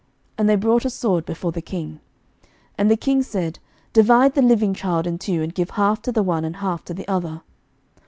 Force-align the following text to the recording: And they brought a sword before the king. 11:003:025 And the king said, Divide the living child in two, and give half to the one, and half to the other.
And 0.35 0.49
they 0.49 0.55
brought 0.55 0.83
a 0.83 0.89
sword 0.89 1.25
before 1.27 1.51
the 1.51 1.61
king. 1.61 1.99
11:003:025 2.39 2.49
And 2.79 2.89
the 2.89 2.97
king 2.97 3.21
said, 3.21 3.59
Divide 3.93 4.33
the 4.33 4.41
living 4.41 4.73
child 4.73 5.05
in 5.05 5.19
two, 5.19 5.43
and 5.43 5.53
give 5.53 5.69
half 5.69 6.01
to 6.01 6.11
the 6.11 6.23
one, 6.23 6.43
and 6.43 6.55
half 6.55 6.83
to 6.85 6.93
the 6.95 7.07
other. 7.07 7.43